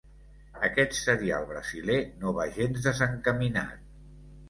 [0.67, 3.89] Aquest serial brasiler no va gens desencaminat.